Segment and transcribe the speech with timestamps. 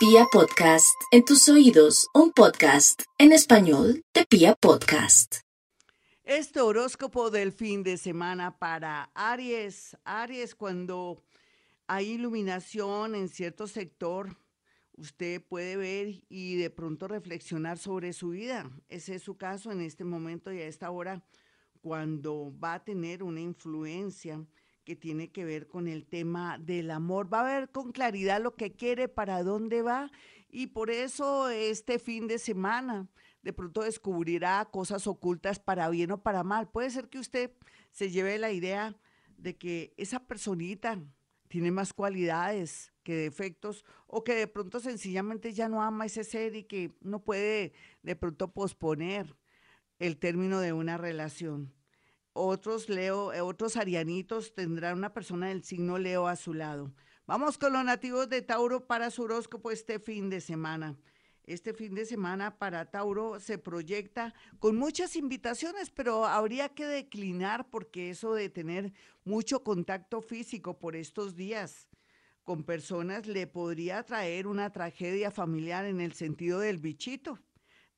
[0.00, 5.40] Pia Podcast, en tus oídos, un podcast en español de Pia Podcast.
[6.24, 9.98] Este horóscopo del fin de semana para Aries.
[10.04, 11.22] Aries, cuando
[11.86, 14.38] hay iluminación en cierto sector,
[14.96, 18.70] usted puede ver y de pronto reflexionar sobre su vida.
[18.88, 21.22] Ese es su caso en este momento y a esta hora,
[21.82, 24.42] cuando va a tener una influencia
[24.84, 27.32] que tiene que ver con el tema del amor.
[27.32, 30.10] Va a ver con claridad lo que quiere, para dónde va
[30.52, 33.08] y por eso este fin de semana
[33.42, 36.68] de pronto descubrirá cosas ocultas para bien o para mal.
[36.68, 37.52] Puede ser que usted
[37.90, 38.96] se lleve la idea
[39.36, 41.00] de que esa personita
[41.48, 46.54] tiene más cualidades que defectos o que de pronto sencillamente ya no ama ese ser
[46.54, 47.72] y que no puede
[48.02, 49.36] de pronto posponer
[49.98, 51.72] el término de una relación.
[52.32, 56.92] Otros Leo, eh, otros arianitos tendrán una persona del signo Leo a su lado.
[57.26, 60.96] Vamos con los nativos de Tauro para su horóscopo este fin de semana.
[61.44, 67.68] Este fin de semana para Tauro se proyecta con muchas invitaciones, pero habría que declinar
[67.68, 68.92] porque eso de tener
[69.24, 71.88] mucho contacto físico por estos días
[72.44, 77.38] con personas le podría traer una tragedia familiar en el sentido del bichito.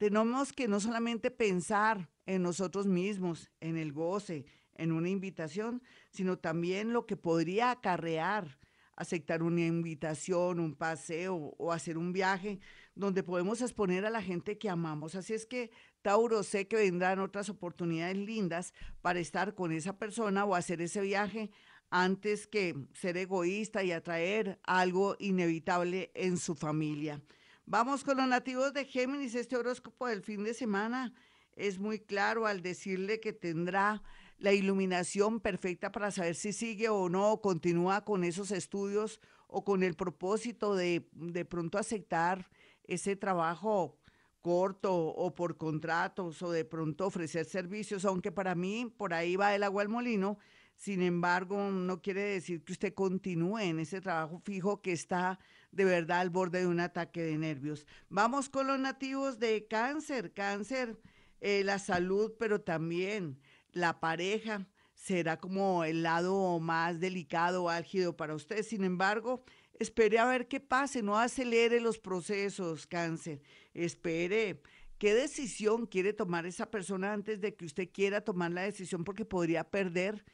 [0.02, 6.40] Tenemos que no solamente pensar en nosotros mismos, en el goce, en una invitación, sino
[6.40, 8.58] también lo que podría acarrear
[8.96, 12.58] aceptar una invitación, un paseo o hacer un viaje
[12.96, 15.14] donde podemos exponer a la gente que amamos.
[15.14, 15.70] Así es que,
[16.02, 21.00] Tauro, sé que vendrán otras oportunidades lindas para estar con esa persona o hacer ese
[21.00, 21.52] viaje
[21.90, 27.22] antes que ser egoísta y atraer algo inevitable en su familia.
[27.64, 29.34] Vamos con los nativos de Géminis.
[29.34, 31.14] Este horóscopo del fin de semana
[31.54, 34.02] es muy claro al decirle que tendrá
[34.38, 39.84] la iluminación perfecta para saber si sigue o no, continúa con esos estudios o con
[39.84, 42.50] el propósito de de pronto aceptar
[42.84, 43.96] ese trabajo
[44.40, 49.54] corto o por contratos o de pronto ofrecer servicios, aunque para mí por ahí va
[49.54, 50.36] el agua al molino,
[50.74, 55.38] sin embargo no quiere decir que usted continúe en ese trabajo fijo que está
[55.72, 57.86] de verdad al borde de un ataque de nervios.
[58.08, 60.98] Vamos con los nativos de cáncer, cáncer,
[61.40, 63.40] eh, la salud, pero también
[63.72, 68.62] la pareja será como el lado más delicado, álgido para usted.
[68.62, 69.42] Sin embargo,
[69.80, 73.42] espere a ver qué pase, no acelere los procesos, cáncer.
[73.74, 74.62] Espere
[74.98, 79.24] qué decisión quiere tomar esa persona antes de que usted quiera tomar la decisión porque
[79.24, 80.24] podría perder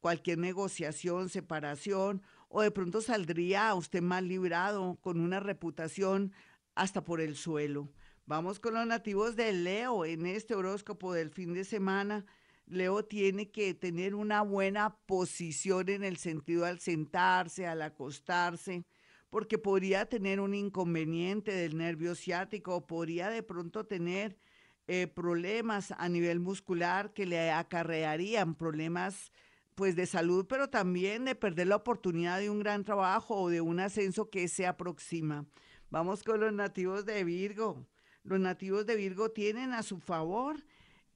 [0.00, 6.32] cualquier negociación, separación o de pronto saldría usted mal librado con una reputación
[6.74, 7.90] hasta por el suelo.
[8.26, 12.26] Vamos con los nativos de Leo en este horóscopo del fin de semana.
[12.66, 18.84] Leo tiene que tener una buena posición en el sentido al sentarse, al acostarse,
[19.30, 24.36] porque podría tener un inconveniente del nervio ciático, podría de pronto tener
[24.86, 29.32] eh, problemas a nivel muscular que le acarrearían problemas
[29.78, 33.60] pues de salud, pero también de perder la oportunidad de un gran trabajo o de
[33.60, 35.46] un ascenso que se aproxima.
[35.88, 37.86] Vamos con los nativos de Virgo.
[38.24, 40.56] Los nativos de Virgo tienen a su favor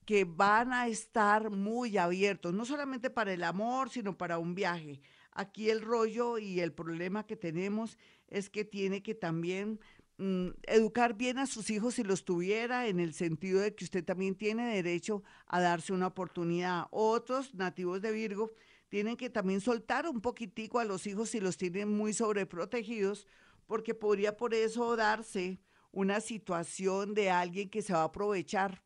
[0.06, 5.00] que van a estar muy abiertos, no solamente para el amor, sino para un viaje.
[5.32, 7.98] Aquí el rollo y el problema que tenemos
[8.28, 9.80] es que tiene que también
[10.22, 14.04] mm, educar bien a sus hijos si los tuviera, en el sentido de que usted
[14.04, 16.86] también tiene derecho a darse una oportunidad.
[16.90, 18.50] Otros nativos de Virgo
[18.88, 23.26] tienen que también soltar un poquitico a los hijos si los tienen muy sobreprotegidos,
[23.66, 25.60] porque podría por eso darse
[25.90, 28.82] una situación de alguien que se va a aprovechar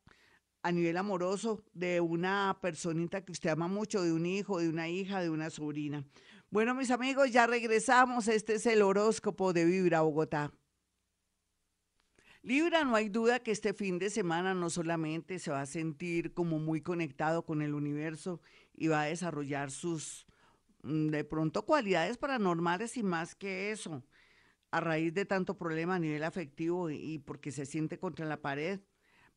[0.63, 4.89] a nivel amoroso de una personita que usted ama mucho, de un hijo, de una
[4.89, 6.05] hija, de una sobrina.
[6.51, 8.29] Bueno, mis amigos, ya regresamos.
[8.29, 10.53] Este es el horóscopo de Vibra Bogotá.
[12.47, 16.33] Libra, no hay duda que este fin de semana no solamente se va a sentir
[16.33, 18.41] como muy conectado con el universo
[18.73, 20.29] y va a desarrollar sus,
[20.85, 24.05] mm, de pronto, cualidades paranormales y más que eso,
[24.71, 28.79] a raíz de tanto problema a nivel afectivo y porque se siente contra la pared,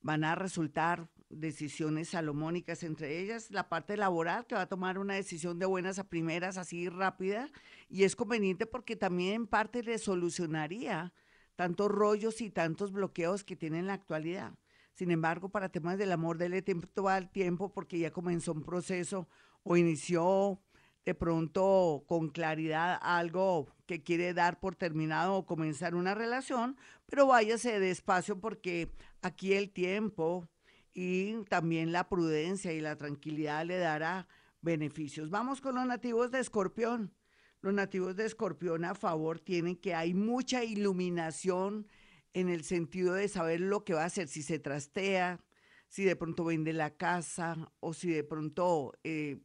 [0.01, 3.50] van a resultar decisiones salomónicas, entre ellas.
[3.50, 7.50] La parte laboral, que va a tomar una decisión de buenas a primeras, así rápida,
[7.89, 11.12] y es conveniente porque también en parte le solucionaría
[11.59, 14.53] tantos rollos y tantos bloqueos que tiene en la actualidad.
[14.94, 19.27] Sin embargo, para temas del amor, dele tiempo al tiempo porque ya comenzó un proceso
[19.63, 20.61] o inició
[21.03, 27.27] de pronto con claridad algo que quiere dar por terminado o comenzar una relación, pero
[27.27, 30.47] váyase despacio porque aquí el tiempo
[30.94, 34.29] y también la prudencia y la tranquilidad le dará
[34.61, 35.29] beneficios.
[35.29, 37.13] Vamos con los nativos de Escorpión.
[37.61, 41.88] Los nativos de Escorpión a favor tienen que hay mucha iluminación
[42.33, 45.44] en el sentido de saber lo que va a hacer, si se trastea,
[45.89, 49.41] si de pronto vende la casa o si de pronto, eh,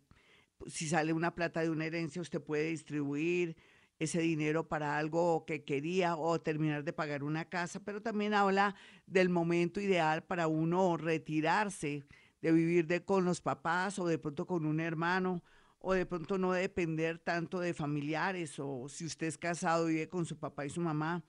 [0.67, 3.57] si sale una plata de una herencia, usted puede distribuir
[3.99, 8.77] ese dinero para algo que quería o terminar de pagar una casa, pero también habla
[9.07, 12.05] del momento ideal para uno retirarse
[12.43, 15.43] de vivir de, con los papás o de pronto con un hermano
[15.85, 20.25] o de pronto no depender tanto de familiares o si usted es casado vive con
[20.25, 21.23] su papá y su mamá,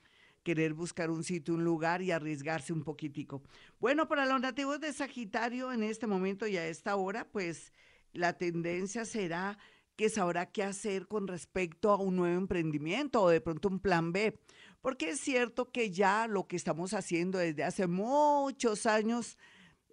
[0.44, 3.44] querer buscar un sitio, un lugar y arriesgarse un poquitico.
[3.80, 7.74] Bueno, para los nativos de Sagitario en este momento y a esta hora, pues
[8.14, 9.58] la tendencia será
[9.98, 14.14] que sabrá qué hacer con respecto a un nuevo emprendimiento o de pronto un plan
[14.14, 14.40] B.
[14.82, 19.38] Porque es cierto que ya lo que estamos haciendo desde hace muchos años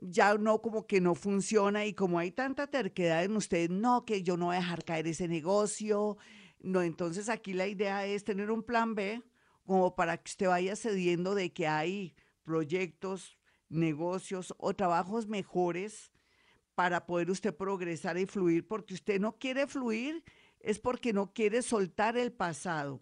[0.02, 4.22] ya no como que no funciona y como hay tanta terquedad en usted, no, que
[4.22, 6.16] yo no voy a dejar caer ese negocio.
[6.60, 9.22] No, entonces aquí la idea es tener un plan B
[9.64, 13.38] como para que usted vaya cediendo de que hay proyectos,
[13.68, 16.12] negocios o trabajos mejores
[16.74, 20.24] para poder usted progresar y fluir, porque usted no quiere fluir,
[20.58, 23.00] es porque no quiere soltar el pasado.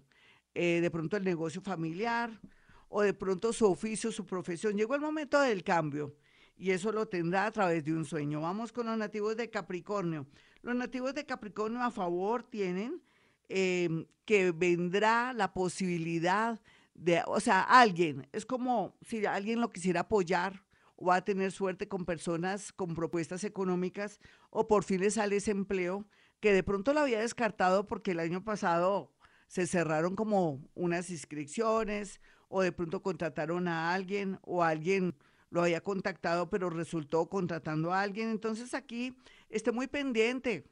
[0.54, 2.40] Eh, de pronto el negocio familiar
[2.88, 4.76] o de pronto su oficio, su profesión.
[4.76, 6.16] Llegó el momento del cambio
[6.60, 8.42] y eso lo tendrá a través de un sueño.
[8.42, 10.26] Vamos con los nativos de Capricornio.
[10.60, 13.02] Los nativos de Capricornio a favor tienen
[13.48, 16.60] em, que vendrá la posibilidad
[16.92, 20.62] de, o sea, alguien, es como si alguien lo quisiera apoyar
[20.96, 24.20] o va a tener suerte con personas con propuestas económicas
[24.50, 26.04] o por fin le sale ese empleo
[26.40, 29.10] que de pronto lo había descartado porque el año pasado
[29.46, 35.14] se cerraron como unas inscripciones o de pronto contrataron a alguien o alguien
[35.50, 38.30] lo había contactado, pero resultó contratando a alguien.
[38.30, 39.14] Entonces aquí
[39.48, 40.64] esté muy pendiente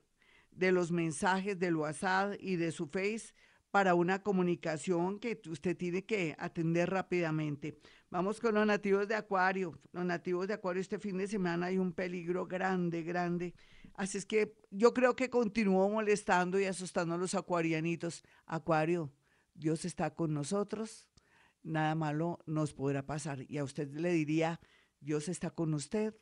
[0.51, 3.35] de los mensajes del WhatsApp y de su Face
[3.71, 7.79] para una comunicación que usted tiene que atender rápidamente.
[8.11, 9.79] Vamos con los nativos de Acuario.
[9.93, 13.55] Los nativos de Acuario este fin de semana hay un peligro grande, grande.
[13.95, 18.23] Así es que yo creo que continúo molestando y asustando a los acuarianitos.
[18.47, 19.13] Acuario,
[19.55, 21.09] Dios está con nosotros
[21.69, 23.45] nada malo nos podrá pasar.
[23.49, 24.61] Y a usted le diría,
[25.01, 26.15] Dios está con usted,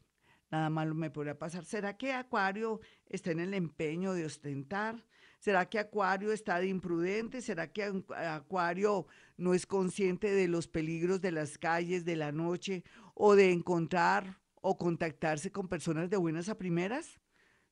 [0.51, 1.65] nada malo me podrá pasar.
[1.65, 5.05] ¿Será que Acuario está en el empeño de ostentar?
[5.39, 7.41] ¿Será que Acuario está de imprudente?
[7.41, 7.85] ¿Será que
[8.17, 9.07] Acuario
[9.37, 12.85] no es consciente de los peligros de las calles de la noche
[13.15, 17.21] o de encontrar o contactarse con personas de buenas a primeras?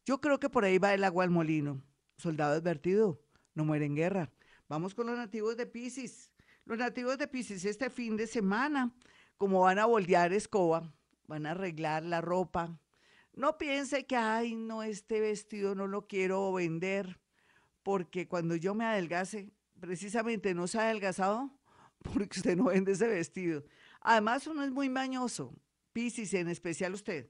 [0.04, 1.82] Yo creo que por ahí va el agua al molino.
[2.16, 3.20] Soldado advertido,
[3.54, 4.30] no muere en guerra.
[4.68, 6.33] Vamos con los nativos de Pisces.
[6.66, 8.90] Los nativos de Pisces este fin de semana,
[9.37, 10.90] como van a voltear escoba,
[11.26, 12.81] van a arreglar la ropa.
[13.34, 17.20] No piense que, ay, no, este vestido no lo quiero vender,
[17.82, 21.50] porque cuando yo me adelgase, precisamente no se ha adelgazado
[22.02, 23.62] porque usted no vende ese vestido.
[24.00, 25.55] Además, uno es muy mañoso,
[25.93, 27.28] Pisces en especial usted.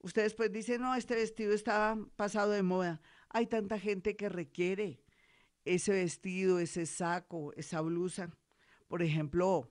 [0.00, 3.00] Usted después dice, no, este vestido está pasado de moda.
[3.30, 5.00] Hay tanta gente que requiere
[5.64, 8.30] ese vestido, ese saco, esa blusa
[8.94, 9.68] por ejemplo,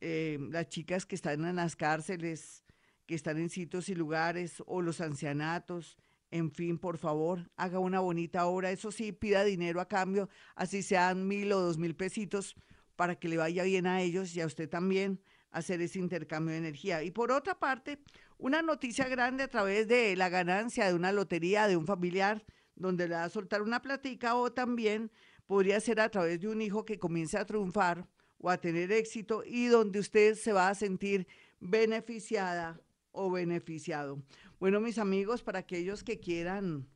[0.00, 2.64] eh, las chicas que están en las cárceles,
[3.04, 5.98] que están en sitios y lugares, o los ancianatos,
[6.30, 8.70] en fin, por favor, haga una bonita obra.
[8.70, 12.56] Eso sí, pida dinero a cambio, así sean mil o dos mil pesitos,
[12.96, 16.58] para que le vaya bien a ellos y a usted también hacer ese intercambio de
[16.60, 17.02] energía.
[17.02, 17.98] Y por otra parte,
[18.38, 23.08] una noticia grande a través de la ganancia de una lotería de un familiar, donde
[23.08, 25.12] le va a soltar una platica, o también
[25.46, 29.42] podría ser a través de un hijo que comience a triunfar o a tener éxito
[29.44, 31.26] y donde usted se va a sentir
[31.60, 32.80] beneficiada
[33.12, 34.22] o beneficiado.
[34.60, 36.86] Bueno, mis amigos, para aquellos que quieran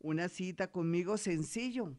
[0.00, 1.94] una cita conmigo, sencillo.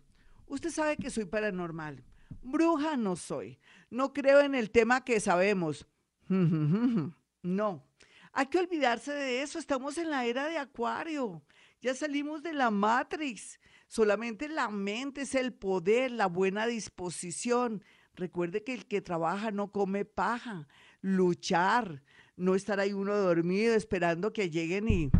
[0.47, 2.03] Usted sabe que soy paranormal.
[2.41, 3.59] Bruja no soy.
[3.89, 5.87] No creo en el tema que sabemos.
[7.41, 7.85] No.
[8.33, 9.59] Hay que olvidarse de eso.
[9.59, 11.43] Estamos en la era de Acuario.
[11.79, 13.59] Ya salimos de la Matrix.
[13.87, 17.83] Solamente la mente es el poder, la buena disposición,
[18.15, 20.67] Recuerde que el que trabaja no come paja.
[21.01, 22.01] Luchar,
[22.37, 25.11] no estar ahí uno dormido esperando que lleguen y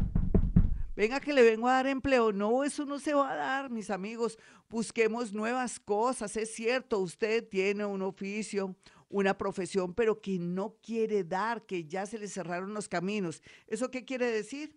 [0.96, 2.32] venga que le vengo a dar empleo.
[2.32, 4.38] No, eso no se va a dar, mis amigos.
[4.70, 6.36] Busquemos nuevas cosas.
[6.38, 8.76] Es cierto, usted tiene un oficio,
[9.10, 13.42] una profesión, pero que no quiere dar, que ya se le cerraron los caminos.
[13.68, 14.76] ¿Eso qué quiere decir?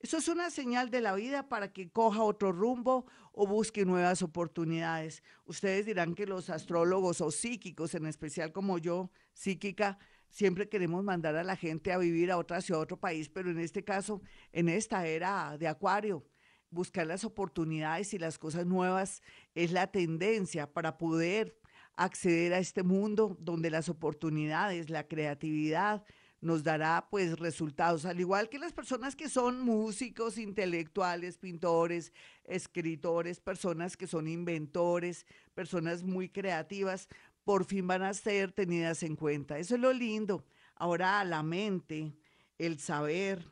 [0.00, 4.22] Eso es una señal de la vida para que coja otro rumbo o busque nuevas
[4.22, 5.22] oportunidades.
[5.44, 9.98] Ustedes dirán que los astrólogos o psíquicos, en especial como yo, psíquica,
[10.30, 13.58] siempre queremos mandar a la gente a vivir a otra ciudad, otro país, pero en
[13.58, 16.24] este caso, en esta era de Acuario,
[16.70, 19.20] buscar las oportunidades y las cosas nuevas
[19.54, 21.58] es la tendencia para poder
[21.94, 26.04] acceder a este mundo donde las oportunidades, la creatividad
[26.40, 32.12] nos dará pues resultados, al igual que las personas que son músicos, intelectuales, pintores,
[32.44, 37.08] escritores, personas que son inventores, personas muy creativas,
[37.44, 39.58] por fin van a ser tenidas en cuenta.
[39.58, 40.44] Eso es lo lindo.
[40.76, 42.14] Ahora la mente,
[42.58, 43.44] el saber,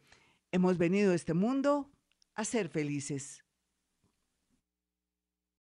[0.51, 1.89] hemos venido a este mundo
[2.35, 3.43] a ser felices.